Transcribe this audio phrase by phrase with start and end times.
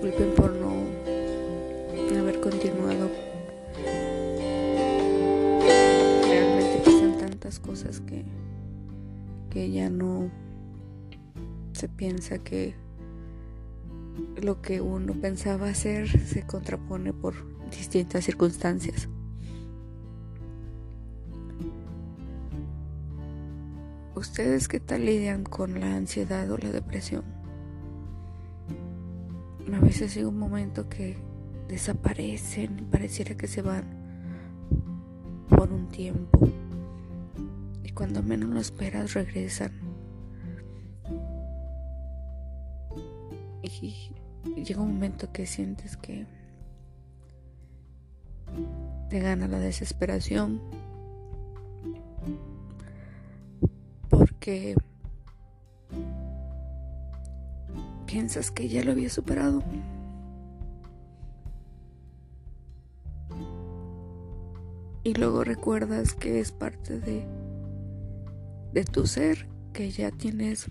[0.00, 3.10] disculpen por no haber continuado.
[6.22, 8.24] Realmente pasan tantas cosas que,
[9.50, 10.30] que ya no
[11.72, 12.76] se piensa que
[14.40, 17.34] lo que uno pensaba hacer se contrapone por
[17.70, 19.08] distintas circunstancias.
[24.14, 27.37] ¿Ustedes qué tal lidian con la ansiedad o la depresión?
[29.72, 31.16] A veces llega un momento que
[31.68, 33.84] desaparecen pareciera que se van
[35.48, 36.48] por un tiempo.
[37.84, 39.72] Y cuando menos lo esperas regresan.
[43.62, 44.10] Y
[44.64, 46.26] llega un momento que sientes que
[49.10, 50.60] te gana la desesperación
[54.08, 54.74] porque
[58.08, 59.62] piensas que ya lo había superado.
[65.04, 67.26] Y luego recuerdas que es parte de,
[68.72, 70.66] de tu ser, que ya tienes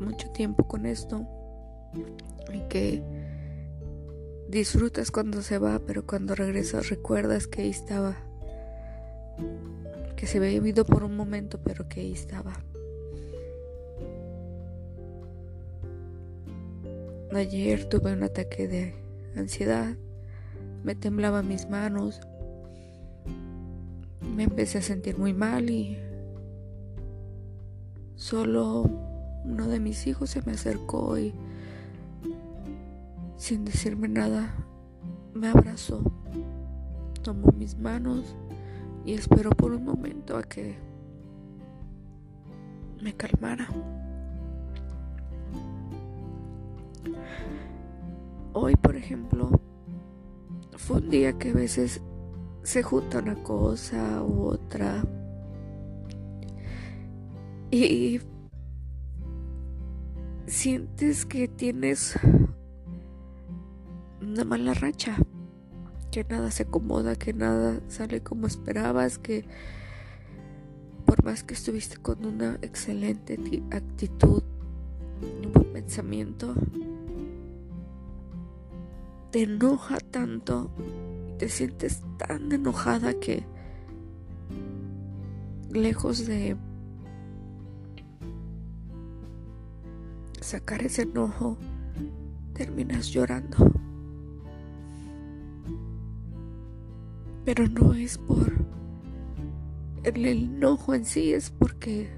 [0.00, 1.26] mucho tiempo con esto
[2.52, 3.02] y que
[4.48, 8.16] disfrutas cuando se va, pero cuando regresas recuerdas que ahí estaba,
[10.16, 12.54] que se había ido por un momento, pero que ahí estaba.
[17.34, 18.94] Ayer tuve un ataque de
[19.36, 19.94] ansiedad,
[20.82, 22.20] me temblaban mis manos,
[24.34, 25.98] me empecé a sentir muy mal y
[28.16, 28.82] solo
[29.44, 31.34] uno de mis hijos se me acercó y
[33.36, 34.54] sin decirme nada
[35.34, 36.02] me abrazó,
[37.22, 38.36] tomó mis manos
[39.04, 40.78] y esperó por un momento a que
[43.02, 43.68] me calmara.
[48.52, 49.50] Hoy, por ejemplo,
[50.76, 52.00] fue un día que a veces
[52.62, 55.04] se junta una cosa u otra
[57.70, 58.20] y
[60.46, 62.18] sientes que tienes
[64.20, 65.16] una mala racha,
[66.10, 69.44] que nada se acomoda, que nada sale como esperabas, que
[71.04, 73.38] por más que estuviste con una excelente
[73.70, 74.42] actitud,
[75.88, 76.54] pensamiento,
[79.30, 80.70] te enoja tanto
[81.38, 83.46] te sientes tan enojada que
[85.70, 86.58] lejos de
[90.42, 91.56] sacar ese enojo,
[92.52, 93.72] terminas llorando.
[97.46, 98.52] Pero no es por
[100.04, 102.17] el enojo en sí, es porque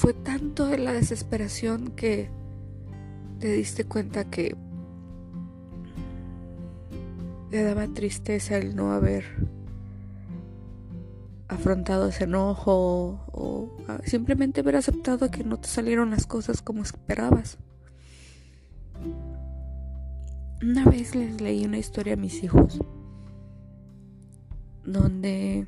[0.00, 2.30] fue tanto la desesperación que
[3.38, 4.56] te diste cuenta que
[7.50, 9.26] te daba tristeza el no haber
[11.48, 17.58] afrontado ese enojo o, simplemente haber aceptado que no te salieron las cosas como esperabas.
[20.62, 22.80] Una vez les leí una historia a mis hijos
[24.82, 25.66] donde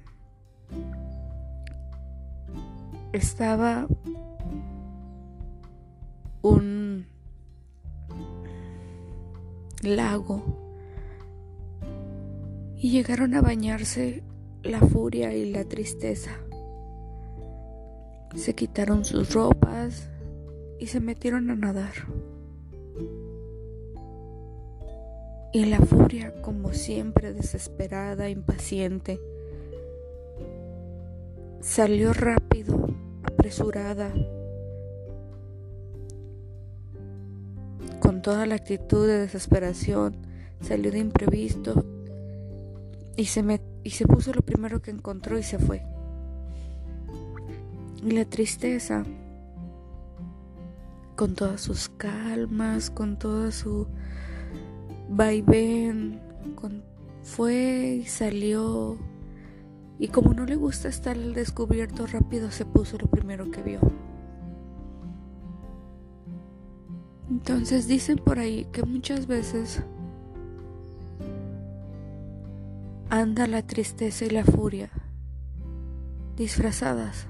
[3.12, 3.86] estaba
[6.42, 7.06] un
[9.82, 10.42] lago
[12.76, 14.24] y llegaron a bañarse
[14.62, 16.32] la furia y la tristeza.
[18.34, 20.08] Se quitaron sus ropas
[20.78, 21.92] y se metieron a nadar.
[25.52, 29.20] Y la furia, como siempre, desesperada, impaciente,
[31.60, 32.88] salió rápido,
[33.22, 34.12] apresurada,
[38.22, 40.16] toda la actitud de desesperación,
[40.60, 41.84] salió de imprevisto
[43.16, 45.82] y se, me, y se puso lo primero que encontró y se fue.
[48.02, 49.04] Y la tristeza,
[51.16, 53.86] con todas sus calmas, con toda su
[55.10, 56.20] vaivén,
[56.54, 56.82] con,
[57.22, 58.96] fue y salió.
[59.98, 63.80] Y como no le gusta estar al descubierto, rápido se puso lo primero que vio.
[67.32, 69.82] Entonces dicen por ahí que muchas veces
[73.08, 74.90] anda la tristeza y la furia
[76.36, 77.26] disfrazadas.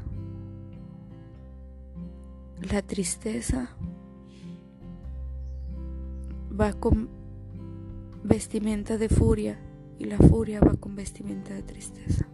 [2.69, 3.77] La tristeza
[6.61, 7.09] va con
[8.25, 9.57] vestimenta de furia
[10.01, 12.27] y la furia va con vestimenta de tristeza.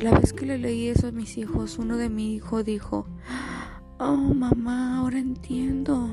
[0.00, 3.08] La vez que le leí eso a mis hijos, uno de mi hijo dijo,
[3.98, 6.10] Oh, mamá, ahora entiendo.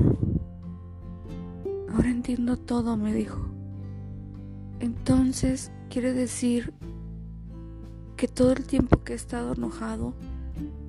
[1.92, 3.40] Ahora entiendo todo, me dijo.
[4.80, 6.74] Entonces, quiere decir
[8.16, 10.14] que todo el tiempo que he estado enojado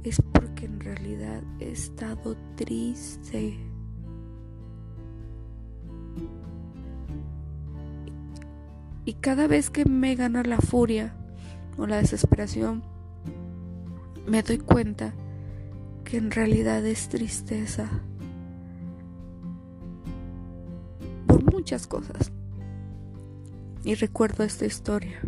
[0.05, 3.59] es porque en realidad he estado triste.
[9.05, 11.17] Y cada vez que me gana la furia
[11.77, 12.85] o la desesperación,
[14.29, 15.13] me doy cuenta
[16.05, 17.89] que en realidad es tristeza
[21.27, 22.31] por muchas cosas.
[23.83, 25.21] Y recuerdo esta historia.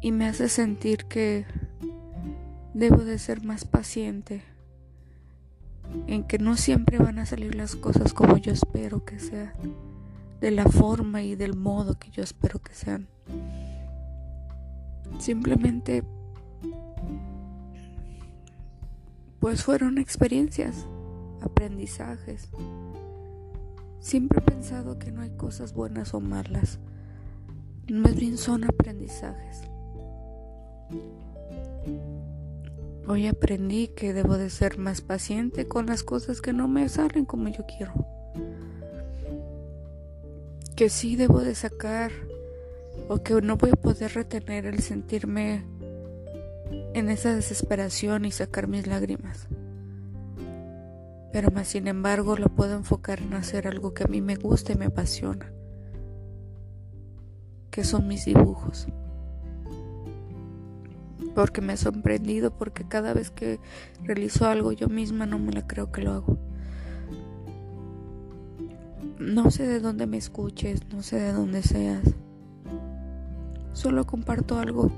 [0.00, 1.46] Y me hace sentir que
[2.74, 4.42] debo de ser más paciente.
[6.06, 9.52] En que no siempre van a salir las cosas como yo espero que sean.
[10.40, 13.08] De la forma y del modo que yo espero que sean.
[15.18, 16.02] Simplemente
[19.44, 20.86] pues fueron experiencias,
[21.42, 22.48] aprendizajes.
[24.00, 26.78] Siempre he pensado que no hay cosas buenas o malas,
[27.92, 29.60] más bien son aprendizajes.
[33.06, 37.26] Hoy aprendí que debo de ser más paciente con las cosas que no me salen
[37.26, 37.92] como yo quiero.
[40.74, 42.12] Que sí debo de sacar
[43.08, 45.66] o que no voy a poder retener el sentirme
[46.94, 49.48] en esa desesperación y sacar mis lágrimas.
[51.32, 54.72] Pero más sin embargo lo puedo enfocar en hacer algo que a mí me gusta
[54.72, 55.52] y me apasiona,
[57.72, 58.86] que son mis dibujos.
[61.34, 63.58] Porque me ha sorprendido, porque cada vez que
[64.04, 66.38] realizo algo yo misma no me la creo que lo hago.
[69.18, 72.04] No sé de dónde me escuches, no sé de dónde seas.
[73.72, 74.92] Solo comparto algo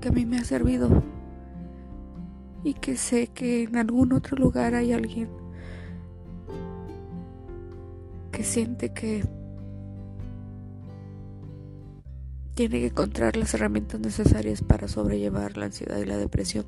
[0.00, 1.02] que a mí me ha servido
[2.62, 5.28] y que sé que en algún otro lugar hay alguien
[8.30, 9.24] que siente que
[12.54, 16.66] tiene que encontrar las herramientas necesarias para sobrellevar la ansiedad y la depresión.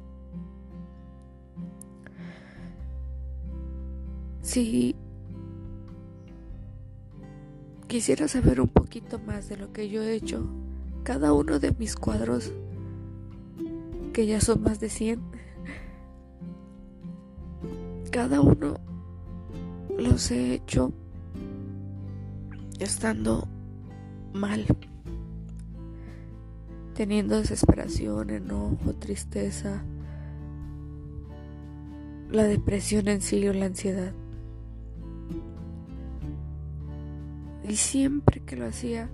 [4.40, 4.96] Si
[7.86, 10.48] quisiera saber un poquito más de lo que yo he hecho,
[11.02, 12.52] cada uno de mis cuadros,
[14.12, 15.20] que ya son más de 100,
[18.12, 18.74] cada uno
[19.98, 20.92] los he hecho
[22.78, 23.48] estando
[24.34, 24.66] mal,
[26.94, 29.82] teniendo desesperación, enojo, tristeza,
[32.30, 34.12] la depresión en sí la ansiedad.
[37.66, 39.08] Y siempre que lo hacía,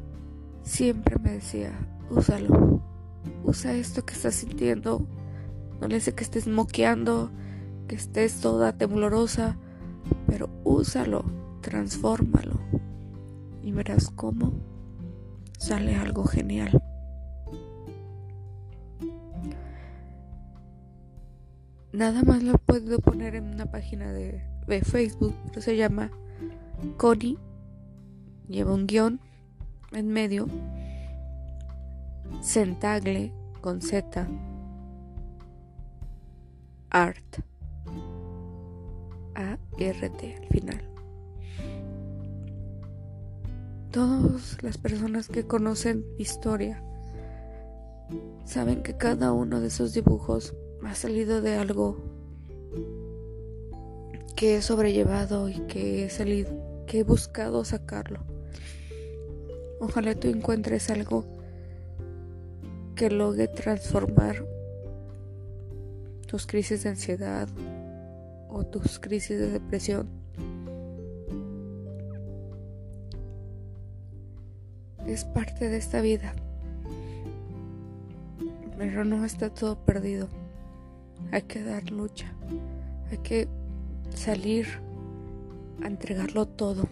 [0.65, 1.73] siempre me decía,
[2.11, 2.83] úsalo,
[3.45, 5.07] usa esto que estás sintiendo,
[5.81, 7.31] no le sé que estés moqueando,
[7.89, 9.57] que estés toda temblorosa,
[10.27, 11.25] pero úsalo,
[11.63, 12.61] transfórmalo
[13.63, 14.53] y verás cómo
[15.59, 16.81] sale algo genial.
[21.93, 24.45] Nada más lo puedo poner en una página de,
[24.85, 26.11] Facebook, pero se llama
[26.99, 27.39] Connie,
[28.49, 29.19] lleva un guion
[29.93, 30.47] en medio,
[32.43, 33.33] Centagle
[33.63, 34.29] con Z,
[36.91, 37.39] Art.
[39.79, 40.81] A-R-T al final.
[43.91, 46.83] Todas las personas que conocen historia
[48.45, 50.55] saben que cada uno de esos dibujos
[50.85, 51.97] ha salido de algo
[54.37, 58.21] que he sobrellevado y que he salido, que he buscado sacarlo.
[59.81, 61.25] Ojalá tú encuentres algo
[62.95, 64.45] que logre transformar
[66.27, 67.49] tus crisis de ansiedad,
[68.49, 70.09] o tus crisis de depresión.
[75.07, 76.35] Es parte de esta vida.
[78.77, 80.29] Pero no está todo perdido.
[81.33, 82.33] Hay que dar lucha.
[83.11, 83.49] Hay que
[84.15, 84.67] salir
[85.83, 86.89] a entregarlo todo.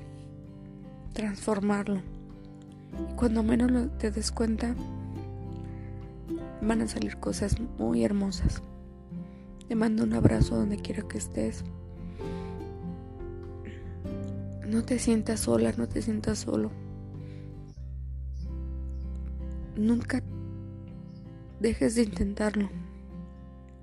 [1.13, 2.01] Transformarlo.
[3.11, 4.75] Y cuando menos te des cuenta,
[6.63, 8.63] van a salir cosas muy hermosas.
[9.69, 11.65] Te mando un abrazo donde quiera que estés.
[14.67, 16.71] No te sientas sola, no te sientas solo.
[19.77, 20.23] Nunca
[21.61, 22.71] dejes de intentarlo.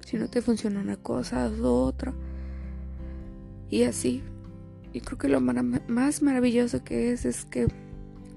[0.06, 2.14] Si no te funciona una cosa, haz otra.
[3.70, 4.24] Y así.
[4.94, 7.68] Y creo que lo más maravilloso que es es que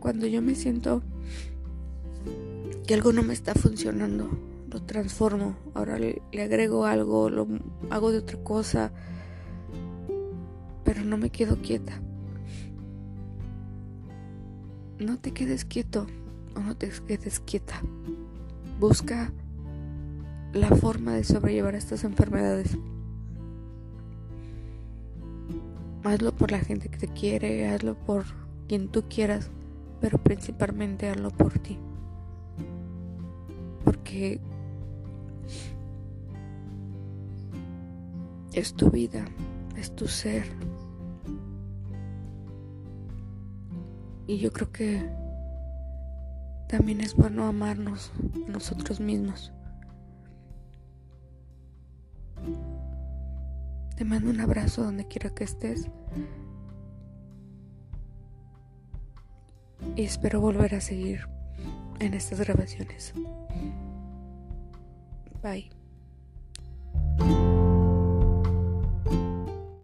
[0.00, 1.02] cuando yo me siento
[2.86, 4.30] que algo no me está funcionando,
[4.70, 7.46] lo transformo, ahora le, agrego algo, lo
[7.90, 8.92] hago de otra cosa,
[10.84, 12.00] Pero no me quedo quieta.
[14.98, 16.06] No te quedes quieto
[16.54, 17.82] o no te quedes quieta.
[18.78, 19.32] Busca
[20.52, 22.78] la forma de sobrellevar estas enfermedades.
[26.04, 28.24] Hazlo por la gente que te quiere, hazlo por
[28.68, 29.50] quien tú quieras,
[30.00, 31.78] pero principalmente hazlo por ti.
[33.84, 34.40] Porque
[38.52, 39.24] es tu vida,
[39.76, 40.46] es tu ser.
[44.26, 45.08] Y yo creo que
[46.68, 48.12] también es bueno amarnos
[48.48, 49.52] nosotros mismos.
[53.96, 55.88] Te mando un abrazo donde quiera que estés.
[59.94, 61.28] Y espero volver a seguir
[62.00, 63.14] en estas grabaciones.
[65.42, 65.75] Bye.